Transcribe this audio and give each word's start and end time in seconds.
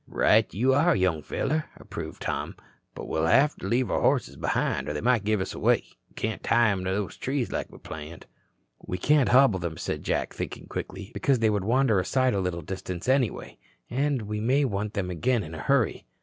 "Right 0.07 0.51
you 0.51 0.73
are, 0.73 0.95
young 0.95 1.21
feller," 1.21 1.65
approved 1.75 2.23
Tom. 2.23 2.55
"But 2.95 3.05
we'll 3.07 3.27
have 3.27 3.55
to 3.57 3.67
leave 3.67 3.91
our 3.91 4.01
horses 4.01 4.35
behind 4.35 4.89
or 4.89 4.93
they 4.93 5.01
might 5.01 5.23
give 5.23 5.39
us 5.39 5.53
away. 5.53 5.83
We 6.09 6.13
can't 6.15 6.41
tie 6.41 6.71
'em 6.71 6.83
to 6.85 6.89
those 6.91 7.17
trees 7.17 7.51
like 7.51 7.71
we 7.71 7.77
planned." 7.77 8.25
"We 8.83 8.97
can't 8.97 9.29
hobble 9.29 9.59
them," 9.59 9.77
said 9.77 10.01
Jack, 10.01 10.33
thinking 10.33 10.65
quickly, 10.65 11.11
"because 11.13 11.37
they 11.37 11.51
would 11.51 11.63
wander 11.65 11.99
aside 11.99 12.33
a 12.33 12.39
little 12.39 12.63
distance, 12.63 13.07
anyway. 13.07 13.59
And 13.91 14.23
we 14.23 14.39
may 14.39 14.65
want 14.65 14.95
them 14.95 15.11
again 15.11 15.43
in 15.43 15.53
a 15.53 15.59
hurry." 15.59 16.07